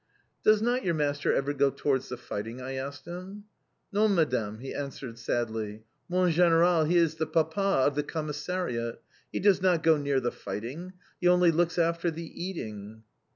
"Does 0.43 0.63
not 0.63 0.83
your 0.83 0.95
master 0.95 1.31
ever 1.31 1.53
go 1.53 1.69
towards 1.69 2.09
the 2.09 2.17
fighting?" 2.17 2.59
I 2.59 2.73
asked 2.73 3.05
him. 3.05 3.43
"Non, 3.91 4.15
madame," 4.15 4.57
he 4.57 4.73
answered 4.73 5.19
sadly, 5.19 5.83
"Mon 6.09 6.31
general, 6.31 6.85
he 6.85 6.97
is 6.97 7.17
the 7.17 7.27
PAPA 7.27 7.85
of 7.85 7.93
the 7.93 8.01
Commissariat! 8.01 8.95
He 9.31 9.39
does 9.39 9.61
not 9.61 9.83
go 9.83 9.97
near 9.97 10.19
the 10.19 10.31
fighting. 10.31 10.93
He 11.19 11.27
only 11.27 11.51
looks 11.51 11.77
after 11.77 12.09
the 12.09 12.25
eating." 12.25 13.03